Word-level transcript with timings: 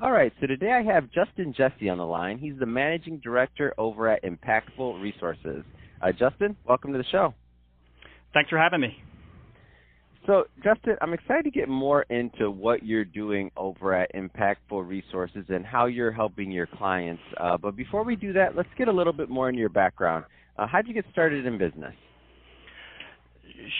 All 0.00 0.12
right, 0.12 0.32
so 0.40 0.46
today 0.46 0.70
I 0.70 0.80
have 0.94 1.10
Justin 1.10 1.52
Jesse 1.52 1.88
on 1.88 1.98
the 1.98 2.06
line. 2.06 2.38
He's 2.38 2.56
the 2.56 2.66
managing 2.66 3.18
director 3.18 3.74
over 3.78 4.08
at 4.08 4.22
Impactful 4.22 5.02
Resources. 5.02 5.64
Uh, 6.00 6.12
Justin, 6.12 6.56
welcome 6.64 6.92
to 6.92 6.98
the 6.98 7.04
show. 7.10 7.34
Thanks 8.32 8.48
for 8.48 8.58
having 8.58 8.80
me. 8.80 8.96
So, 10.24 10.44
Justin, 10.62 10.94
I'm 11.00 11.14
excited 11.14 11.42
to 11.46 11.50
get 11.50 11.68
more 11.68 12.02
into 12.10 12.48
what 12.48 12.86
you're 12.86 13.04
doing 13.04 13.50
over 13.56 13.92
at 13.92 14.14
Impactful 14.14 14.86
Resources 14.86 15.46
and 15.48 15.66
how 15.66 15.86
you're 15.86 16.12
helping 16.12 16.52
your 16.52 16.68
clients. 16.68 17.22
Uh, 17.36 17.56
but 17.56 17.74
before 17.74 18.04
we 18.04 18.14
do 18.14 18.32
that, 18.34 18.54
let's 18.54 18.68
get 18.78 18.86
a 18.86 18.92
little 18.92 19.12
bit 19.12 19.28
more 19.28 19.48
into 19.48 19.58
your 19.58 19.68
background. 19.68 20.24
Uh, 20.56 20.68
how 20.68 20.78
did 20.78 20.86
you 20.86 20.94
get 20.94 21.06
started 21.10 21.44
in 21.44 21.58
business? 21.58 21.94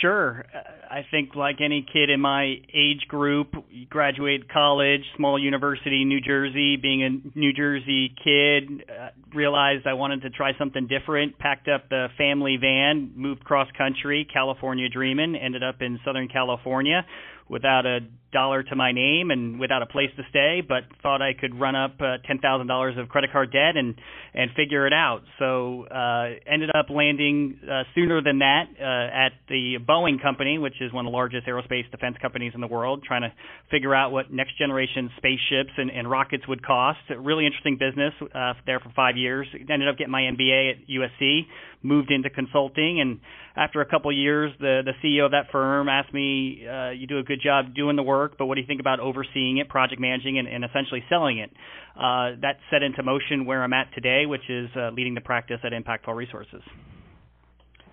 Sure. 0.01 0.45
I 0.91 1.07
think 1.11 1.35
like 1.35 1.61
any 1.61 1.87
kid 1.93 2.11
in 2.11 2.21
my 2.21 2.57
age 2.75 3.07
group, 3.09 3.53
graduated 3.89 4.53
college, 4.53 5.03
small 5.17 5.39
university, 5.39 6.03
in 6.03 6.09
New 6.09 6.21
Jersey, 6.21 6.77
being 6.77 7.03
a 7.03 7.39
New 7.39 7.53
Jersey 7.53 8.13
kid, 8.23 8.85
uh, 8.89 9.11
realized 9.35 9.87
I 9.87 9.93
wanted 9.95 10.23
to 10.23 10.31
try 10.31 10.53
something 10.59 10.89
different, 10.89 11.39
packed 11.39 11.69
up 11.69 11.89
the 11.89 12.09
family 12.17 12.57
van, 12.61 13.13
moved 13.15 13.45
cross 13.45 13.69
country, 13.77 14.27
California 14.33 14.89
dreaming, 14.89 15.37
ended 15.37 15.63
up 15.63 15.77
in 15.81 16.01
Southern 16.05 16.29
California 16.29 17.07
without 17.49 17.87
a 17.87 18.01
dollar 18.33 18.63
to 18.63 18.77
my 18.77 18.93
name 18.93 19.31
and 19.31 19.59
without 19.59 19.83
a 19.83 19.87
place 19.87 20.11
to 20.17 20.23
stay, 20.31 20.61
but 20.67 20.85
thought 21.03 21.23
I 21.23 21.33
could 21.33 21.59
run 21.59 21.75
up 21.75 21.95
uh, 22.01 22.19
ten 22.27 22.39
thousand 22.39 22.67
dollars 22.67 22.97
of 22.99 23.09
credit 23.09 23.33
card 23.33 23.53
debt 23.53 23.77
and 23.77 23.95
and 24.35 24.51
figure 24.55 24.87
it 24.87 24.93
out. 24.93 25.23
So 25.39 25.85
uh, 25.85 26.37
ended 26.47 26.71
up 26.75 26.87
landing 26.91 27.59
uh, 27.65 27.85
sooner 27.95 28.23
than 28.23 28.41
that 28.41 28.65
uh, 28.79 29.27
at 29.27 29.33
the 29.49 29.77
Boeing 29.87 30.21
company, 30.21 30.59
which 30.59 30.81
is 30.81 30.93
one 30.93 31.07
of 31.07 31.11
the 31.11 31.17
largest 31.17 31.47
aerospace 31.47 31.91
defense 31.91 32.17
companies 32.21 32.53
in 32.55 32.61
the 32.61 32.67
world, 32.67 33.03
trying 33.07 33.23
to 33.23 33.33
figure 33.71 33.95
out 33.95 34.13
what 34.13 34.31
next 34.31 34.59
generation 34.59 35.11
spaceships 35.17 35.73
and, 35.77 35.91
and 35.91 36.11
rockets 36.11 36.47
would 36.47 36.65
cost. 36.65 36.99
A 37.11 37.19
really 37.19 37.47
interesting 37.47 37.79
business 37.79 38.13
uh, 38.35 38.53
there 38.67 38.81
for 38.81 38.93
five 38.95 39.17
years. 39.17 39.47
Ended 39.55 39.89
up 39.89 39.97
getting 39.97 40.13
my 40.13 40.23
MBA 40.23 40.73
at 40.73 40.77
USC, 40.89 41.47
moved 41.83 42.11
into 42.11 42.29
consulting, 42.29 43.01
and 43.01 43.21
after 43.57 43.81
a 43.81 43.87
couple 43.87 44.13
years, 44.13 44.53
the 44.61 44.83
the 44.85 44.93
CEO 45.03 45.25
of 45.25 45.33
that 45.33 45.51
firm 45.51 45.89
asked 45.89 46.13
me, 46.13 46.67
uh, 46.67 46.91
"You 46.91 47.07
do 47.07 47.19
a 47.19 47.23
good 47.23 47.38
job 47.41 47.75
doing 47.75 47.97
the 47.97 48.03
work, 48.03 48.37
but 48.39 48.47
what 48.47 48.57
do 48.57 48.61
you 48.61 48.67
think 48.67 48.81
about 48.81 49.01
overseeing 49.01 49.59
it, 49.59 49.69
project 49.69 50.01
managing, 50.01 50.39
and, 50.39 50.49
and 50.49 50.65
essentially 50.65 51.03
selling 51.09 51.39
it?" 51.39 51.51
Uh, 51.97 52.39
that 52.43 52.59
set 52.71 52.83
into 52.83 53.03
motion 53.03 53.45
where 53.45 53.63
I'm 53.63 53.73
at 53.73 53.93
today, 53.95 54.27
which 54.27 54.49
is 54.49 54.69
uh, 54.77 54.91
leading 54.91 55.15
the 55.15 55.21
practice 55.21 55.59
at 55.65 55.73
Impactful 55.73 56.15
Resources. 56.15 56.63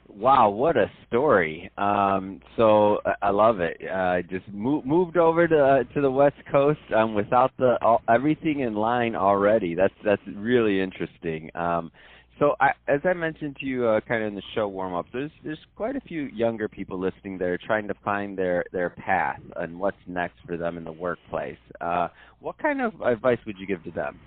Wow, 0.08 0.50
what 0.50 0.78
a 0.78 0.90
story! 1.08 1.70
Um, 1.78 2.40
so 2.56 3.00
I 3.22 3.32
love 3.32 3.60
it. 3.60 3.82
Uh, 3.86 4.22
just 4.22 4.48
moved 4.48 4.88
moved 4.88 5.18
over 5.18 5.46
to 5.46 5.58
uh, 5.58 5.94
to 5.94 6.02
the 6.02 6.10
West 6.10 6.38
Coast 6.50 6.80
um, 6.96 7.16
without 7.16 7.52
the 7.58 7.78
all, 7.82 8.02
everything 8.08 8.62
in 8.62 8.76
line 8.76 9.16
already. 9.16 9.76
That's 9.76 9.94
that's 10.06 10.22
really 10.34 10.80
interesting. 10.80 11.50
Um, 11.54 11.92
so, 12.40 12.56
I, 12.60 12.72
as 12.88 13.00
I 13.06 13.14
mentioned 13.14 13.56
to 13.62 13.66
you, 13.66 13.88
uh, 13.88 14.02
kind 14.02 14.24
of 14.24 14.28
in 14.28 14.36
the 14.36 14.42
show 14.54 14.68
warm 14.68 14.94
up, 14.94 15.06
there's 15.14 15.32
there's 15.44 15.60
quite 15.76 15.96
a 15.96 16.02
few 16.02 16.24
younger 16.24 16.68
people 16.68 17.00
listening 17.00 17.38
that 17.38 17.46
are 17.46 17.58
trying 17.58 17.88
to 17.88 17.94
find 18.04 18.38
their 18.38 18.66
their 18.74 18.90
path 18.90 19.40
and 19.56 19.80
what's 19.80 19.98
next 20.06 20.36
for 20.46 20.58
them 20.58 20.78
in 20.78 20.84
the 20.84 20.92
workplace. 20.92 21.58
Uh, 21.80 22.10
what 22.40 22.58
kind 22.58 22.82
of 22.82 23.00
advice 23.02 23.40
would 23.46 23.58
you 23.58 23.66
give 23.66 23.84
to 23.86 23.92
them? 23.92 24.20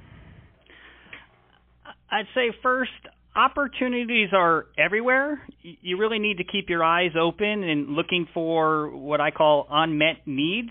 I'd 2.11 2.27
say 2.35 2.51
first, 2.63 2.91
opportunities 3.37 4.31
are 4.33 4.67
everywhere. 4.77 5.41
You 5.63 5.99
really 5.99 6.19
need 6.19 6.39
to 6.39 6.45
keep 6.45 6.69
your 6.69 6.83
eyes 6.83 7.13
open 7.21 7.63
and 7.63 7.91
looking 7.91 8.27
for 8.35 8.91
what 8.91 9.21
I 9.21 9.31
call 9.31 9.67
unmet 9.71 10.27
needs. 10.27 10.71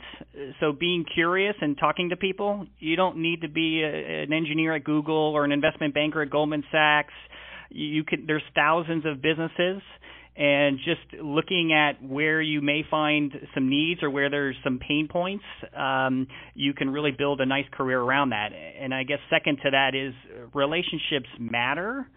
So 0.60 0.72
being 0.72 1.06
curious 1.14 1.56
and 1.62 1.78
talking 1.78 2.10
to 2.10 2.18
people. 2.18 2.68
You 2.80 2.96
don't 2.96 3.18
need 3.18 3.42
to 3.42 3.50
be 3.50 3.84
a, 3.84 4.24
an 4.24 4.34
engineer 4.34 4.76
at 4.76 4.84
Google 4.84 5.16
or 5.16 5.46
an 5.46 5.52
investment 5.52 5.94
banker 5.94 6.22
at 6.22 6.30
Goldman 6.30 6.64
Sachs. 6.72 7.14
You 7.70 8.04
can 8.04 8.26
there's 8.28 8.44
thousands 8.56 9.06
of 9.06 9.22
businesses 9.22 9.82
and 10.38 10.78
just 10.78 11.22
looking 11.24 11.74
at 11.74 12.04
where 12.08 12.40
you 12.42 12.62
may 12.62 12.84
find 12.90 13.34
some 13.56 13.70
needs 13.70 14.04
or 14.04 14.10
where 14.12 14.30
there's 14.30 14.56
some 14.64 14.80
pain 14.80 15.08
points, 15.12 15.44
um, 15.76 16.28
you 16.54 16.74
can 16.74 16.92
really 16.92 17.10
build 17.10 17.42
a 17.42 17.46
nice 17.46 17.66
career 17.72 18.00
around 18.00 18.30
that. 18.30 18.50
And 18.54 18.94
I 18.94 19.02
guess 19.04 19.18
second 19.32 19.58
to 19.64 19.72
that 19.72 19.96
is 19.96 20.14
relationships 20.54 21.28
matter 21.40 22.08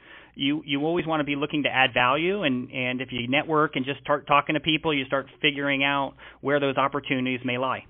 you 0.40 0.62
you 0.64 0.84
always 0.84 1.06
want 1.06 1.20
to 1.20 1.24
be 1.24 1.36
looking 1.36 1.64
to 1.64 1.68
add 1.68 1.92
value 1.92 2.42
and 2.42 2.70
and 2.72 3.00
if 3.00 3.12
you 3.12 3.28
network 3.28 3.76
and 3.76 3.84
just 3.84 4.00
start 4.00 4.26
talking 4.26 4.54
to 4.54 4.60
people 4.60 4.92
you 4.94 5.04
start 5.04 5.26
figuring 5.42 5.84
out 5.84 6.14
where 6.40 6.58
those 6.58 6.76
opportunities 6.76 7.40
may 7.44 7.58
lie 7.58 7.84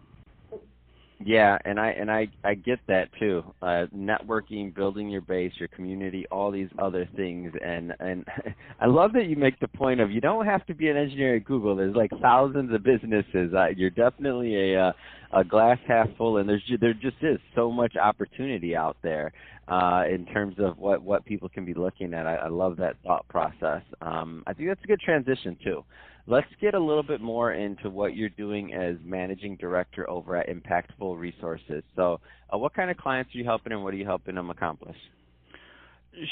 yeah 1.22 1.58
and 1.64 1.78
i 1.78 1.90
and 1.90 2.10
i 2.10 2.26
i 2.44 2.54
get 2.54 2.78
that 2.88 3.08
too 3.18 3.42
uh 3.62 3.84
networking 3.94 4.74
building 4.74 5.08
your 5.08 5.20
base 5.20 5.52
your 5.58 5.68
community 5.68 6.24
all 6.30 6.50
these 6.50 6.68
other 6.78 7.08
things 7.16 7.52
and 7.64 7.92
and 8.00 8.24
i 8.80 8.86
love 8.86 9.12
that 9.12 9.26
you 9.26 9.36
make 9.36 9.58
the 9.60 9.68
point 9.68 10.00
of 10.00 10.10
you 10.10 10.20
don't 10.20 10.46
have 10.46 10.64
to 10.66 10.74
be 10.74 10.88
an 10.88 10.96
engineer 10.96 11.36
at 11.36 11.44
google 11.44 11.76
there's 11.76 11.94
like 11.94 12.10
thousands 12.22 12.72
of 12.72 12.82
businesses 12.82 13.52
uh, 13.54 13.66
you're 13.76 13.90
definitely 13.90 14.72
a 14.72 14.88
uh, 14.88 14.92
a 15.32 15.44
glass 15.44 15.78
half 15.86 16.08
full 16.16 16.38
and 16.38 16.48
there's 16.48 16.62
there 16.80 16.94
just 16.94 17.16
is 17.22 17.38
so 17.54 17.70
much 17.70 17.96
opportunity 17.96 18.74
out 18.74 18.96
there 19.02 19.32
uh, 19.70 20.02
in 20.12 20.26
terms 20.26 20.56
of 20.58 20.76
what 20.78 21.02
what 21.02 21.24
people 21.24 21.48
can 21.48 21.64
be 21.64 21.74
looking 21.74 22.12
at. 22.12 22.26
I, 22.26 22.34
I 22.36 22.48
love 22.48 22.76
that 22.78 22.96
thought 23.04 23.26
process. 23.28 23.82
Um, 24.02 24.42
I 24.46 24.52
think 24.52 24.68
that's 24.68 24.82
a 24.82 24.86
good 24.86 25.00
transition 25.00 25.56
too. 25.62 25.84
Let's 26.30 26.46
get 26.60 26.74
a 26.74 26.78
little 26.78 27.02
bit 27.02 27.20
more 27.20 27.52
into 27.54 27.90
what 27.90 28.14
you're 28.14 28.28
doing 28.28 28.72
as 28.72 28.94
managing 29.04 29.56
director 29.56 30.08
over 30.08 30.36
at 30.36 30.46
Impactful 30.48 31.18
Resources. 31.18 31.82
So, 31.96 32.20
uh, 32.54 32.56
what 32.56 32.72
kind 32.72 32.88
of 32.88 32.96
clients 32.96 33.34
are 33.34 33.38
you 33.38 33.44
helping, 33.44 33.72
and 33.72 33.82
what 33.82 33.92
are 33.94 33.96
you 33.96 34.04
helping 34.04 34.36
them 34.36 34.48
accomplish? 34.48 34.94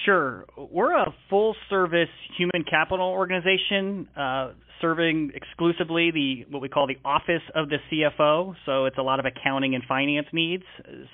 Sure. 0.05 0.45
We're 0.57 0.97
a 0.97 1.13
full 1.29 1.57
service 1.69 2.09
human 2.37 2.65
capital 2.71 3.09
organization 3.09 4.07
uh, 4.17 4.53
serving 4.81 5.33
exclusively 5.35 6.11
the 6.11 6.45
what 6.51 6.63
we 6.63 6.69
call 6.69 6.87
the 6.87 6.99
office 7.05 7.43
of 7.55 7.69
the 7.69 7.79
CFO. 7.91 8.55
So 8.67 8.85
it's 8.87 8.99
a 8.99 9.03
lot 9.03 9.21
of 9.21 9.27
accounting 9.27 9.75
and 9.75 9.85
finance 9.85 10.27
needs. 10.33 10.65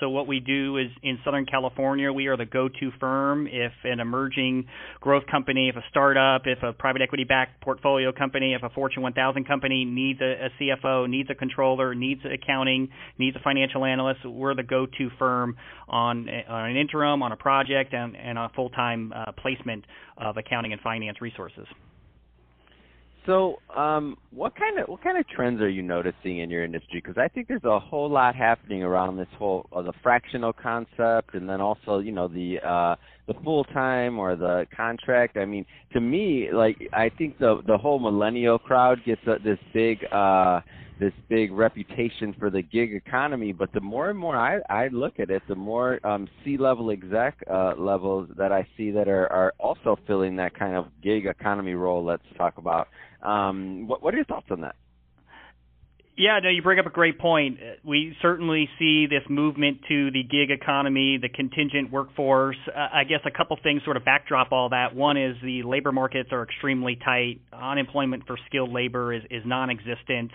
So 0.00 0.08
what 0.08 0.26
we 0.26 0.40
do 0.40 0.76
is 0.76 0.88
in 1.02 1.18
Southern 1.24 1.46
California, 1.46 2.12
we 2.12 2.26
are 2.26 2.36
the 2.36 2.46
go-to 2.46 2.90
firm 3.00 3.46
if 3.46 3.72
an 3.84 4.00
emerging 4.00 4.66
growth 5.00 5.24
company, 5.30 5.68
if 5.68 5.76
a 5.76 5.84
startup, 5.90 6.42
if 6.46 6.62
a 6.62 6.72
private 6.72 7.02
equity 7.02 7.24
backed 7.24 7.60
portfolio 7.62 8.12
company, 8.12 8.54
if 8.54 8.62
a 8.62 8.70
Fortune 8.70 9.02
1000 9.02 9.46
company 9.46 9.84
needs 9.84 10.20
a, 10.20 10.46
a 10.46 10.50
CFO, 10.60 11.08
needs 11.08 11.30
a 11.30 11.34
controller, 11.34 11.94
needs 11.94 12.20
accounting, 12.24 12.88
needs 13.18 13.36
a 13.36 13.40
financial 13.40 13.84
analyst, 13.84 14.24
we're 14.24 14.54
the 14.54 14.62
go-to 14.62 15.10
firm 15.18 15.56
on, 15.88 16.28
on 16.48 16.70
an 16.70 16.76
interim, 16.76 17.22
on 17.22 17.32
a 17.32 17.36
project, 17.36 17.92
and, 17.92 18.16
and 18.16 18.38
a 18.38 18.50
full-time 18.54 19.12
uh, 19.14 19.32
placement 19.32 19.84
of 20.18 20.36
accounting 20.36 20.72
and 20.72 20.80
finance 20.80 21.20
resources. 21.20 21.66
So, 23.26 23.60
um, 23.74 24.18
what 24.32 24.54
kind 24.54 24.78
of 24.78 24.88
what 24.88 25.02
kind 25.02 25.16
of 25.16 25.26
trends 25.28 25.62
are 25.62 25.68
you 25.68 25.82
noticing 25.82 26.40
in 26.40 26.50
your 26.50 26.62
industry? 26.62 27.00
Because 27.02 27.16
I 27.16 27.28
think 27.28 27.48
there's 27.48 27.64
a 27.64 27.78
whole 27.78 28.10
lot 28.10 28.34
happening 28.34 28.82
around 28.82 29.16
this 29.16 29.28
whole 29.38 29.66
uh, 29.74 29.80
the 29.80 29.94
fractional 30.02 30.52
concept, 30.52 31.34
and 31.34 31.48
then 31.48 31.60
also 31.60 32.00
you 32.00 32.12
know 32.12 32.28
the 32.28 32.58
uh, 32.62 32.96
the 33.26 33.34
full 33.42 33.64
time 33.64 34.18
or 34.18 34.36
the 34.36 34.66
contract. 34.76 35.38
I 35.38 35.46
mean, 35.46 35.64
to 35.94 36.00
me, 36.00 36.50
like 36.52 36.76
I 36.92 37.08
think 37.08 37.38
the 37.38 37.62
the 37.66 37.78
whole 37.78 37.98
millennial 37.98 38.58
crowd 38.58 39.00
gets 39.06 39.22
uh, 39.26 39.36
this 39.42 39.58
big 39.72 40.04
uh, 40.12 40.60
this 41.00 41.12
big 41.28 41.50
reputation 41.52 42.34
for 42.38 42.50
the 42.50 42.62
gig 42.62 42.94
economy. 42.94 43.52
But 43.52 43.72
the 43.72 43.80
more 43.80 44.10
and 44.10 44.18
more 44.18 44.36
I 44.36 44.58
I 44.68 44.88
look 44.88 45.18
at 45.18 45.30
it, 45.30 45.42
the 45.48 45.54
more 45.54 46.04
um, 46.06 46.28
C 46.44 46.56
level 46.56 46.90
exec 46.90 47.36
uh, 47.50 47.74
levels 47.76 48.28
that 48.36 48.52
I 48.52 48.66
see 48.76 48.90
that 48.90 49.08
are 49.08 49.32
are 49.32 49.54
also 49.58 49.98
filling 50.06 50.36
that 50.36 50.58
kind 50.58 50.76
of 50.76 50.86
gig 51.02 51.26
economy 51.26 51.74
role. 51.74 52.04
Let's 52.04 52.22
talk 52.36 52.58
about. 52.58 52.88
Um, 53.24 53.88
what, 53.88 54.02
what 54.02 54.14
are 54.14 54.18
your 54.18 54.26
thoughts 54.26 54.46
on 54.50 54.60
that? 54.62 54.76
Yeah, 56.16 56.38
no, 56.40 56.48
you 56.48 56.62
bring 56.62 56.78
up 56.78 56.86
a 56.86 56.90
great 56.90 57.18
point. 57.18 57.58
We 57.82 58.16
certainly 58.22 58.68
see 58.78 59.06
this 59.06 59.24
movement 59.28 59.78
to 59.88 60.12
the 60.12 60.22
gig 60.22 60.52
economy, 60.52 61.18
the 61.20 61.28
contingent 61.28 61.90
workforce. 61.90 62.56
Uh, 62.68 62.86
I 62.92 63.02
guess 63.02 63.18
a 63.26 63.32
couple 63.32 63.58
things 63.64 63.82
sort 63.84 63.96
of 63.96 64.04
backdrop 64.04 64.52
all 64.52 64.68
that. 64.68 64.94
One 64.94 65.16
is 65.16 65.34
the 65.42 65.64
labor 65.64 65.90
markets 65.90 66.28
are 66.30 66.44
extremely 66.44 66.96
tight. 67.04 67.40
Unemployment 67.52 68.28
for 68.28 68.38
skilled 68.46 68.70
labor 68.70 69.12
is, 69.12 69.22
is 69.28 69.42
non 69.44 69.70
existent. 69.70 70.30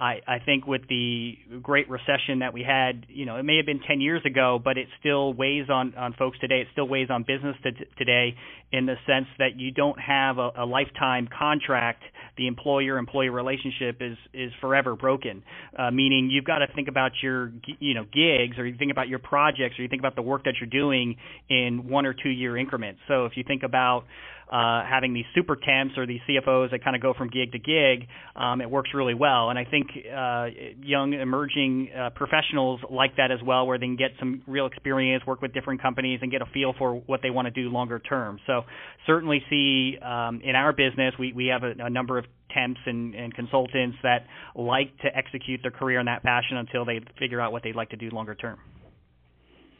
I, 0.00 0.20
I 0.26 0.38
think 0.38 0.66
with 0.66 0.82
the 0.88 1.34
great 1.62 1.90
recession 1.90 2.38
that 2.38 2.54
we 2.54 2.62
had, 2.62 3.04
you 3.08 3.26
know, 3.26 3.36
it 3.36 3.42
may 3.42 3.58
have 3.58 3.66
been 3.66 3.80
10 3.86 4.00
years 4.00 4.22
ago, 4.24 4.58
but 4.62 4.78
it 4.78 4.88
still 4.98 5.34
weighs 5.34 5.68
on, 5.68 5.94
on 5.94 6.14
folks 6.14 6.38
today. 6.38 6.62
It 6.62 6.68
still 6.72 6.88
weighs 6.88 7.10
on 7.10 7.22
business 7.22 7.54
to, 7.64 7.72
today 7.98 8.34
in 8.72 8.86
the 8.86 8.94
sense 9.06 9.26
that 9.38 9.58
you 9.58 9.72
don't 9.72 9.98
have 10.00 10.38
a, 10.38 10.52
a 10.58 10.64
lifetime 10.64 11.28
contract. 11.36 12.02
The 12.38 12.46
employer-employee 12.46 13.28
relationship 13.28 14.00
is 14.00 14.16
is 14.32 14.52
forever 14.62 14.96
broken. 14.96 15.42
Uh, 15.76 15.90
meaning 15.90 16.30
you've 16.30 16.46
got 16.46 16.58
to 16.58 16.66
think 16.74 16.88
about 16.88 17.12
your 17.22 17.52
you 17.78 17.92
know 17.92 18.04
gigs, 18.04 18.56
or 18.58 18.66
you 18.66 18.76
think 18.78 18.92
about 18.92 19.08
your 19.08 19.18
projects, 19.18 19.78
or 19.78 19.82
you 19.82 19.88
think 19.88 20.00
about 20.00 20.16
the 20.16 20.22
work 20.22 20.44
that 20.44 20.54
you're 20.60 20.70
doing 20.70 21.16
in 21.50 21.88
one 21.88 22.06
or 22.06 22.14
two 22.14 22.30
year 22.30 22.56
increments. 22.56 23.00
So 23.08 23.26
if 23.26 23.32
you 23.36 23.44
think 23.46 23.64
about 23.64 24.04
uh, 24.50 24.82
having 24.84 25.14
these 25.14 25.26
super 25.34 25.54
temps 25.54 25.96
or 25.96 26.06
these 26.06 26.20
CFOs 26.28 26.72
that 26.72 26.82
kind 26.82 26.96
of 26.96 27.02
go 27.02 27.14
from 27.14 27.30
gig 27.30 27.52
to 27.52 27.58
gig, 27.58 28.08
um, 28.34 28.60
it 28.60 28.68
works 28.68 28.90
really 28.92 29.14
well. 29.14 29.50
And 29.50 29.58
I 29.58 29.64
think 29.64 29.89
uh, 29.96 30.46
young 30.82 31.12
emerging 31.12 31.90
uh, 31.96 32.10
professionals 32.10 32.80
like 32.90 33.16
that 33.16 33.30
as 33.30 33.38
well, 33.44 33.66
where 33.66 33.78
they 33.78 33.86
can 33.86 33.96
get 33.96 34.10
some 34.18 34.42
real 34.46 34.66
experience, 34.66 35.24
work 35.26 35.42
with 35.42 35.52
different 35.52 35.82
companies, 35.82 36.20
and 36.22 36.30
get 36.30 36.42
a 36.42 36.46
feel 36.46 36.74
for 36.78 36.94
what 37.06 37.20
they 37.22 37.30
want 37.30 37.46
to 37.46 37.50
do 37.50 37.68
longer 37.70 37.98
term. 37.98 38.38
So 38.46 38.62
certainly 39.06 39.42
see 39.50 39.98
um, 39.98 40.40
in 40.42 40.54
our 40.54 40.72
business, 40.72 41.14
we, 41.18 41.32
we 41.32 41.46
have 41.46 41.62
a, 41.62 41.72
a 41.84 41.90
number 41.90 42.18
of 42.18 42.24
temps 42.54 42.80
and, 42.86 43.14
and 43.14 43.34
consultants 43.34 43.96
that 44.02 44.26
like 44.54 44.96
to 44.98 45.08
execute 45.16 45.60
their 45.62 45.70
career 45.70 46.00
in 46.00 46.06
that 46.06 46.22
fashion 46.22 46.56
until 46.56 46.84
they 46.84 47.00
figure 47.18 47.40
out 47.40 47.52
what 47.52 47.62
they'd 47.62 47.76
like 47.76 47.90
to 47.90 47.96
do 47.96 48.10
longer 48.10 48.34
term. 48.34 48.58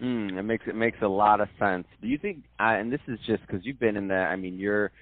Mm, 0.02 0.38
it 0.38 0.42
makes 0.42 0.64
it 0.66 0.74
makes 0.74 0.96
a 1.02 1.08
lot 1.08 1.40
of 1.40 1.48
sense. 1.58 1.86
Do 2.00 2.08
you 2.08 2.16
think? 2.16 2.38
Uh, 2.58 2.72
and 2.78 2.90
this 2.90 3.00
is 3.06 3.18
just 3.26 3.46
because 3.46 3.60
you've 3.64 3.78
been 3.78 3.96
in 3.96 4.08
that. 4.08 4.30
I 4.30 4.36
mean, 4.36 4.58
you're 4.58 4.92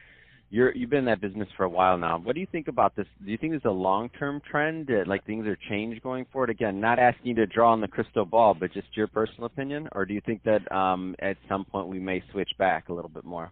you're 0.51 0.75
you've 0.75 0.91
been 0.91 1.01
in 1.01 1.05
that 1.07 1.21
business 1.21 1.49
for 1.57 1.65
a 1.65 1.69
while 1.69 1.99
now. 1.99 2.19
What 2.19 2.35
do 2.35 2.41
you 2.41 2.47
think 2.51 2.69
about 2.69 2.97
this? 2.97 3.07
Do 3.25 3.31
you 3.31 3.37
think 3.37 3.55
it's 3.55 3.65
a 3.65 3.71
long 3.71 4.09
term 4.19 4.41
trend? 4.51 4.91
Like 5.07 5.25
things 5.27 5.47
are 5.47 5.59
changed 5.69 6.03
going 6.03 6.27
forward? 6.33 6.51
Again, 6.51 6.81
not 6.81 6.99
asking 6.99 7.27
you 7.27 7.35
to 7.37 7.47
draw 7.47 7.73
on 7.73 7.81
the 7.81 7.89
crystal 7.89 8.25
ball, 8.25 8.55
but 8.59 8.73
just 8.73 8.89
your 8.97 9.09
personal 9.09 9.45
opinion, 9.45 9.89
or 9.93 10.07
do 10.07 10.15
you 10.15 10.23
think 10.25 10.43
that 10.45 10.71
um, 10.75 11.15
at 11.19 11.37
some 11.49 11.65
point 11.65 11.89
we 11.89 11.99
may 11.99 12.23
switch 12.33 12.51
back 12.59 12.89
a 12.89 12.93
little 12.93 13.11
bit 13.11 13.25
more? 13.25 13.51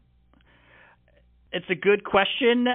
It's 1.52 1.66
a 1.70 1.74
good 1.74 2.04
question. 2.04 2.66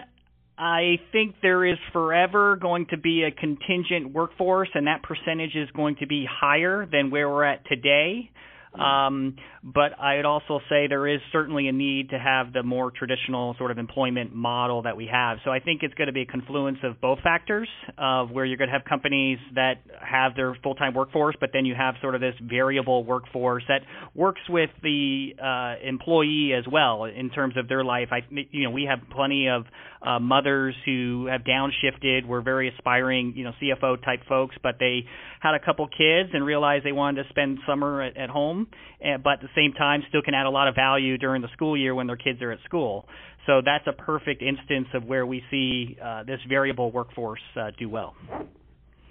I 0.58 1.00
think 1.12 1.36
there 1.42 1.66
is 1.66 1.78
forever 1.92 2.56
going 2.56 2.86
to 2.92 2.98
be 2.98 3.24
a 3.24 3.32
contingent 3.32 4.14
workforce, 4.14 4.70
and 4.76 4.86
that 4.86 5.02
percentage 5.02 5.56
is 5.56 5.70
going 5.72 5.96
to 5.98 6.08
be 6.08 6.28
higher 6.30 6.86
than 6.86 7.10
where 7.10 7.28
we're 7.28 7.44
at 7.44 7.66
today. 7.66 8.30
Um, 8.74 9.36
but 9.64 10.00
I'd 10.00 10.26
also 10.26 10.60
say 10.70 10.88
there 10.88 11.08
is 11.08 11.20
certainly 11.32 11.68
a 11.68 11.72
need 11.72 12.12
to 12.12 12.20
have 12.20 12.54
the 12.54 12.64
more 12.64 12.90
traditional 12.90 13.54
sort 13.58 13.70
of 13.70 13.78
employment 13.78 14.34
model 14.34 14.84
that 14.84 14.96
we 14.96 15.10
have. 15.12 15.40
So 15.44 15.52
I 15.52 15.60
think 15.60 15.84
it's 15.84 15.94
going 15.96 16.08
to 16.08 16.14
be 16.14 16.22
a 16.22 16.26
confluence 16.26 16.78
of 16.84 17.02
both 17.02 17.20
factors 17.20 17.68
of 17.98 18.32
where 18.32 18.46
you're 18.46 18.58
going 18.58 18.70
to 18.70 18.74
have 18.74 18.86
companies 18.86 19.40
that 19.56 19.76
have 20.00 20.36
their 20.36 20.56
full-time 20.64 20.94
workforce, 20.94 21.36
but 21.40 21.50
then 21.54 21.66
you 21.66 21.76
have 21.76 21.96
sort 22.02 22.16
of 22.16 22.22
this 22.22 22.36
variable 22.42 23.04
workforce 23.04 23.64
that 23.68 23.82
works 24.16 24.42
with 24.48 24.70
the 24.82 25.32
uh, 25.42 25.86
employee 25.86 26.54
as 26.58 26.64
well 26.72 27.06
in 27.06 27.30
terms 27.30 27.58
of 27.58 27.68
their 27.68 27.84
life. 27.84 28.08
I, 28.12 28.20
you 28.30 28.64
know, 28.64 28.72
we 28.72 28.88
have 28.90 29.00
plenty 29.14 29.50
of 29.50 29.66
uh, 30.02 30.20
mothers 30.20 30.76
who 30.86 31.28
have 31.30 31.42
downshifted, 31.42 32.26
were 32.26 32.42
very 32.42 32.70
aspiring, 32.70 33.34
you 33.36 33.44
know, 33.44 33.52
CFO 33.62 34.04
type 34.04 34.22
folks, 34.28 34.56
but 34.64 34.76
they 34.80 35.06
had 35.40 35.54
a 35.54 35.60
couple 35.60 35.88
kids 35.88 36.30
and 36.34 36.46
realized 36.46 36.86
they 36.86 36.92
wanted 36.92 37.24
to 37.24 37.30
spend 37.30 37.60
summer 37.68 38.02
at, 38.02 38.18
at 38.18 38.30
home, 38.30 38.68
and, 39.00 39.24
but 39.24 39.34
at 39.34 39.42
the 39.42 39.50
same 39.56 39.74
time 39.74 40.04
still 40.10 40.22
can 40.22 40.34
add 40.34 40.46
a 40.46 40.50
lot 40.50 40.68
of 40.68 40.76
value 40.76 41.18
during 41.18 41.42
the 41.42 41.50
school 41.54 41.78
year 41.78 41.94
when 41.94 42.08
their 42.08 42.18
kids 42.18 42.42
are 42.42 42.52
at 42.52 42.60
school. 42.66 43.06
So 43.48 43.62
that's 43.64 43.86
a 43.88 43.94
perfect 43.94 44.42
instance 44.42 44.88
of 44.94 45.04
where 45.04 45.26
we 45.26 45.44
see 45.50 45.98
uh, 46.04 46.24
this 46.24 46.40
variable 46.48 46.92
workforce 46.92 47.42
uh, 47.60 47.72
do 47.78 47.90
well. 47.90 48.16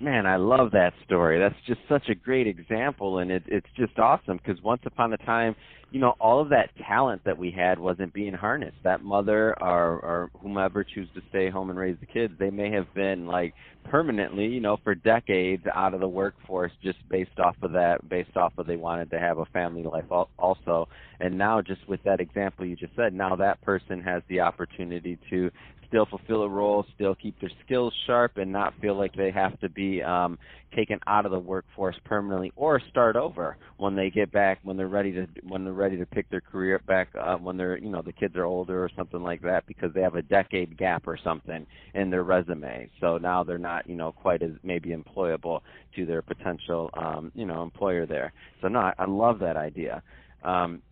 Man, 0.00 0.24
I 0.24 0.36
love 0.36 0.70
that 0.70 0.94
story. 1.04 1.38
That's 1.38 1.54
just 1.66 1.80
such 1.86 2.08
a 2.08 2.14
great 2.14 2.46
example, 2.46 3.18
and 3.18 3.30
it, 3.30 3.42
it's 3.46 3.66
just 3.76 3.98
awesome 3.98 4.38
because 4.38 4.62
once 4.62 4.80
upon 4.86 5.12
a 5.12 5.18
time, 5.18 5.54
you 5.90 5.98
know, 6.00 6.14
all 6.20 6.40
of 6.40 6.50
that 6.50 6.70
talent 6.86 7.22
that 7.24 7.36
we 7.36 7.50
had 7.50 7.78
wasn't 7.78 8.12
being 8.12 8.32
harnessed. 8.32 8.76
That 8.84 9.02
mother 9.02 9.54
or, 9.60 9.98
or 10.00 10.30
whomever 10.40 10.84
choose 10.84 11.08
to 11.14 11.22
stay 11.30 11.50
home 11.50 11.70
and 11.70 11.78
raise 11.78 11.96
the 12.00 12.06
kids, 12.06 12.32
they 12.38 12.50
may 12.50 12.70
have 12.70 12.92
been 12.94 13.26
like 13.26 13.54
permanently, 13.84 14.46
you 14.46 14.60
know, 14.60 14.76
for 14.84 14.94
decades 14.94 15.64
out 15.74 15.94
of 15.94 16.00
the 16.00 16.08
workforce 16.08 16.72
just 16.82 16.98
based 17.08 17.38
off 17.38 17.56
of 17.62 17.72
that, 17.72 18.08
based 18.08 18.36
off 18.36 18.52
of 18.56 18.66
they 18.66 18.76
wanted 18.76 19.10
to 19.10 19.18
have 19.18 19.38
a 19.38 19.46
family 19.46 19.82
life 19.82 20.04
also. 20.38 20.88
And 21.18 21.36
now, 21.36 21.60
just 21.60 21.86
with 21.88 22.02
that 22.04 22.20
example 22.20 22.64
you 22.64 22.76
just 22.76 22.94
said, 22.94 23.12
now 23.12 23.34
that 23.36 23.60
person 23.62 24.00
has 24.02 24.22
the 24.28 24.40
opportunity 24.40 25.18
to 25.30 25.50
still 25.90 26.06
fulfill 26.06 26.42
a 26.42 26.48
role, 26.48 26.86
still 26.94 27.14
keep 27.14 27.38
their 27.40 27.50
skills 27.64 27.92
sharp, 28.06 28.36
and 28.36 28.50
not 28.50 28.72
feel 28.80 28.96
like 28.96 29.12
they 29.14 29.30
have 29.30 29.58
to 29.60 29.68
be 29.68 30.02
um, 30.02 30.38
taken 30.74 30.98
out 31.06 31.26
of 31.26 31.32
the 31.32 31.38
workforce 31.38 31.96
permanently 32.04 32.52
or 32.56 32.80
start 32.90 33.16
over 33.16 33.56
when 33.76 33.96
they 33.96 34.08
get 34.08 34.30
back 34.32 34.60
when 34.62 34.76
they're 34.76 34.88
ready 34.88 35.12
to 35.12 35.26
when 35.48 35.64
they're 35.64 35.72
ready 35.80 35.96
to 35.96 36.04
pick 36.06 36.28
their 36.28 36.42
career 36.42 36.78
back 36.86 37.08
up 37.18 37.40
when 37.40 37.56
they're 37.56 37.78
you 37.78 37.88
know 37.88 38.02
the 38.02 38.12
kids 38.12 38.36
are 38.36 38.44
older 38.44 38.84
or 38.84 38.90
something 38.94 39.22
like 39.22 39.40
that 39.40 39.66
because 39.66 39.92
they 39.94 40.02
have 40.02 40.14
a 40.14 40.22
decade 40.22 40.76
gap 40.76 41.08
or 41.08 41.18
something 41.24 41.66
in 41.94 42.10
their 42.10 42.22
resume. 42.22 42.90
So 43.00 43.16
now 43.16 43.42
they're 43.42 43.58
not 43.58 43.88
you 43.88 43.96
know 43.96 44.12
quite 44.12 44.42
as 44.42 44.50
maybe 44.62 44.90
employable 44.90 45.60
to 45.96 46.04
their 46.04 46.22
potential 46.22 46.90
um, 46.94 47.32
you 47.34 47.46
know 47.46 47.62
employer 47.62 48.04
there. 48.06 48.32
So 48.60 48.68
no, 48.68 48.80
I, 48.80 48.92
I 48.98 49.06
love 49.06 49.38
that 49.40 49.56
idea. 49.56 50.02
Um, 50.44 50.82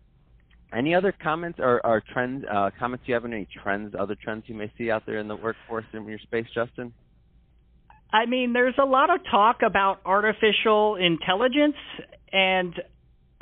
any 0.71 0.93
other 0.93 1.11
comments 1.11 1.59
or, 1.59 1.83
or 1.85 2.03
trends, 2.13 2.45
uh, 2.51 2.69
comments 2.77 3.05
you 3.07 3.13
have 3.15 3.25
on 3.25 3.33
any 3.33 3.47
trends, 3.63 3.95
other 3.97 4.15
trends 4.15 4.43
you 4.47 4.55
may 4.55 4.71
see 4.77 4.91
out 4.91 5.03
there 5.05 5.17
in 5.17 5.27
the 5.27 5.35
workforce 5.35 5.85
in 5.93 6.05
your 6.05 6.19
space, 6.19 6.45
Justin? 6.53 6.93
I 8.11 8.25
mean, 8.25 8.53
there's 8.53 8.75
a 8.79 8.85
lot 8.85 9.09
of 9.09 9.21
talk 9.29 9.61
about 9.65 10.01
artificial 10.05 10.95
intelligence, 10.95 11.75
and 12.31 12.73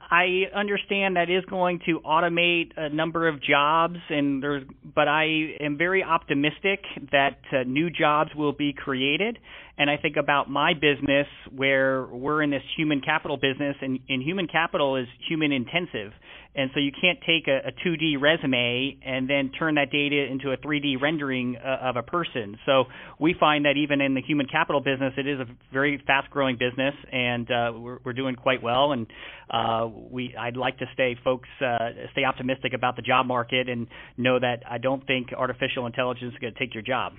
I 0.09 0.43
understand 0.55 1.17
that 1.17 1.29
is 1.29 1.43
going 1.45 1.81
to 1.85 1.99
automate 1.99 2.71
a 2.77 2.89
number 2.89 3.27
of 3.27 3.41
jobs, 3.41 3.97
and 4.09 4.41
there's, 4.41 4.63
but 4.95 5.07
I 5.07 5.55
am 5.59 5.77
very 5.77 6.03
optimistic 6.03 6.79
that 7.11 7.39
uh, 7.51 7.63
new 7.65 7.89
jobs 7.89 8.31
will 8.33 8.53
be 8.53 8.71
created. 8.71 9.37
And 9.77 9.89
I 9.89 9.97
think 9.97 10.15
about 10.17 10.49
my 10.49 10.73
business 10.73 11.27
where 11.55 12.05
we're 12.05 12.41
in 12.41 12.49
this 12.49 12.63
human 12.75 13.01
capital 13.01 13.37
business, 13.37 13.75
and, 13.81 13.99
and 14.09 14.23
human 14.23 14.47
capital 14.47 14.95
is 14.95 15.05
human 15.29 15.51
intensive. 15.51 16.13
And 16.55 16.71
so 16.73 16.79
you 16.79 16.91
can't 16.91 17.19
take 17.21 17.47
a, 17.47 17.67
a 17.67 17.71
2D 17.87 18.19
resume 18.19 18.97
and 19.05 19.29
then 19.29 19.51
turn 19.57 19.75
that 19.75 19.91
data 19.91 20.25
into 20.29 20.51
a 20.51 20.57
3D 20.57 20.99
rendering 20.99 21.55
uh, 21.55 21.89
of 21.89 21.95
a 21.95 22.01
person. 22.01 22.57
So 22.65 22.85
we 23.19 23.35
find 23.39 23.65
that 23.65 23.77
even 23.77 24.01
in 24.01 24.15
the 24.15 24.21
human 24.21 24.47
capital 24.47 24.81
business, 24.81 25.13
it 25.17 25.27
is 25.27 25.39
a 25.39 25.45
very 25.71 26.01
fast-growing 26.07 26.57
business, 26.57 26.95
and 27.11 27.51
uh, 27.51 27.71
we're, 27.75 27.99
we're 28.03 28.13
doing 28.13 28.35
quite 28.35 28.63
well. 28.63 28.91
And 28.91 29.05
uh, 29.51 29.87
we, 30.09 30.35
I'd 30.35 30.57
like 30.57 30.79
to 30.79 30.85
stay 30.93 31.15
folks 31.23 31.49
uh, 31.61 31.89
stay 32.13 32.23
optimistic 32.23 32.73
about 32.73 32.95
the 32.95 33.03
job 33.03 33.27
market 33.27 33.69
and 33.69 33.85
know 34.17 34.39
that 34.39 34.63
I 34.67 34.79
don't 34.79 35.05
think 35.05 35.27
artificial 35.37 35.85
intelligence 35.85 36.33
is 36.33 36.39
going 36.39 36.53
to 36.53 36.59
take 36.59 36.73
your 36.73 36.83
job. 36.83 37.13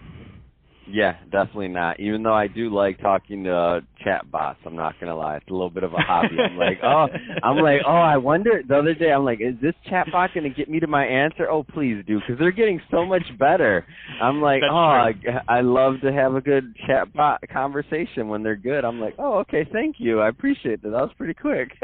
Yeah, 0.91 1.17
definitely 1.25 1.69
not. 1.69 2.01
Even 2.01 2.23
though 2.23 2.35
I 2.35 2.47
do 2.47 2.75
like 2.75 2.99
talking 3.01 3.45
to 3.45 3.81
chat 4.03 4.31
bots, 4.31 4.59
I'm 4.65 4.77
not 4.77 4.95
gonna 5.01 5.17
lie, 5.17 5.37
it's 5.37 5.49
a 5.49 5.53
little 5.53 5.71
bit 5.71 5.83
of 5.83 5.93
a 5.93 5.99
hobby. 5.99 6.37
I'm 6.39 6.57
like, 6.57 6.79
oh, 6.83 7.07
I'm 7.43 7.59
like, 7.59 7.83
oh, 7.87 7.91
I 7.91 8.17
wonder. 8.17 8.63
The 8.67 8.77
other 8.79 8.95
day, 8.95 9.13
I'm 9.13 9.25
like, 9.25 9.41
is 9.41 9.55
this 9.61 9.75
chat 9.89 10.07
bot 10.11 10.31
gonna 10.35 10.49
get 10.49 10.69
me 10.69 10.81
to 10.81 10.87
my 10.87 11.05
answer? 11.05 11.51
Oh, 11.51 11.63
please 11.63 12.03
do, 12.07 12.21
because 12.21 12.39
they're 12.39 12.53
getting 12.53 12.81
so 12.91 13.05
much 13.05 13.25
better. 13.39 13.85
I'm 14.21 14.41
like, 14.41 14.63
That's 14.63 14.73
oh, 14.73 14.77
I, 14.77 15.13
I 15.49 15.61
love 15.61 15.95
to 16.03 16.13
have 16.13 16.35
a 16.35 16.41
good 16.41 16.75
chat 16.87 17.13
bot 17.13 17.41
conversation 17.53 18.29
when 18.29 18.43
they're 18.43 18.57
good. 18.57 18.85
I'm 18.85 19.01
like, 19.01 19.15
oh, 19.19 19.39
okay, 19.41 19.67
thank 19.73 19.97
you, 19.99 20.21
I 20.21 20.29
appreciate 20.29 20.83
that. 20.83 20.91
That 20.91 21.03
was 21.03 21.13
pretty 21.19 21.35
quick. 21.35 21.73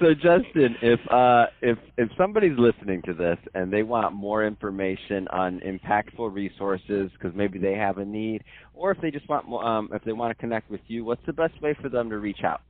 so, 0.00 0.14
Justin, 0.14 0.76
if 0.82 1.00
uh, 1.10 1.46
if 1.60 1.78
if 1.98 2.08
somebody's 2.16 2.58
listening 2.58 3.02
to 3.02 3.14
this 3.14 3.38
and 3.54 3.72
they 3.72 3.82
want 3.82 4.14
more 4.14 4.46
information 4.46 5.28
on 5.28 5.60
impactful 5.60 6.29
resources 6.30 7.10
because 7.12 7.36
maybe 7.36 7.58
they 7.58 7.74
have 7.74 7.98
a 7.98 8.04
need, 8.04 8.42
or 8.74 8.90
if 8.90 9.00
they 9.00 9.10
just 9.10 9.28
want 9.28 9.46
um, 9.64 9.90
if 9.92 10.02
they 10.04 10.12
want 10.12 10.36
to 10.36 10.40
connect 10.40 10.70
with 10.70 10.80
you, 10.88 11.04
what's 11.04 11.24
the 11.26 11.32
best 11.32 11.60
way 11.60 11.76
for 11.80 11.88
them 11.88 12.10
to 12.10 12.18
reach 12.18 12.42
out? 12.44 12.60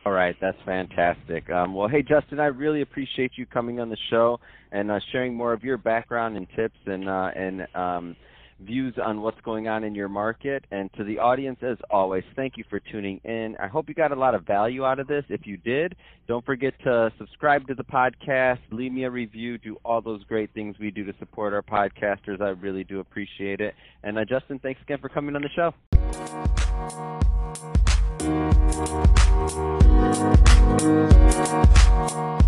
All 0.05 0.13
right, 0.13 0.35
that's 0.41 0.57
fantastic. 0.65 1.51
Um, 1.51 1.75
well, 1.75 1.89
hey, 1.89 2.03
Justin, 2.03 2.41
I 2.41 2.47
really 2.47 2.81
appreciate 2.81 3.33
you 3.37 3.45
coming 3.45 3.81
on 3.81 3.91
the 3.91 3.99
show 4.11 4.41
and 4.73 4.91
uh, 4.91 4.99
sharing 5.13 5.35
more 5.35 5.53
of 5.53 5.63
your 5.63 5.77
background 5.77 6.37
and 6.37 6.47
tips 6.57 6.79
and 6.87 7.09
uh, 7.09 7.31
and 7.37 7.67
um, 7.75 8.17
views 8.61 8.95
on 9.03 9.21
what's 9.21 9.41
going 9.43 9.69
on 9.69 9.85
in 9.85 9.95
your 9.95 10.09
market. 10.09 10.65
And 10.71 10.93
to 10.95 11.05
the 11.05 11.19
audience, 11.19 11.59
as 11.63 11.77
always, 11.91 12.25
thank 12.35 12.57
you 12.57 12.65
for 12.71 12.81
tuning 12.81 13.21
in. 13.25 13.57
I 13.61 13.67
hope 13.67 13.89
you 13.89 13.95
got 13.95 14.13
a 14.13 14.17
lot 14.17 14.35
of 14.35 14.45
value 14.47 14.85
out 14.85 14.99
of 14.99 15.07
this. 15.07 15.25
If 15.29 15.47
you 15.47 15.57
did, 15.57 15.97
don't 16.27 16.45
forget 16.45 16.73
to 16.85 17.13
subscribe 17.19 17.67
to 17.69 17.75
the 17.75 17.85
podcast, 17.85 18.61
leave 18.71 18.93
me 18.93 19.05
a 19.05 19.11
review, 19.11 19.59
do 19.59 19.77
all 19.85 20.01
those 20.01 20.25
great 20.25 20.53
things 20.55 20.77
we 20.79 20.91
do 20.91 21.05
to 21.05 21.13
support 21.19 21.53
our 21.53 21.63
podcasters. 21.63 22.41
I 22.41 22.51
really 22.51 22.85
do 22.85 23.01
appreciate 23.01 23.61
it. 23.61 23.75
And 24.03 24.19
uh, 24.19 24.25
Justin, 24.25 24.59
thanks 24.61 24.81
again 24.83 24.99
for 25.01 25.09
coming 25.09 25.37
on 25.37 25.43
the 25.43 25.51
show. 25.55 25.75
Thank 29.47 30.81
you. 32.41 32.44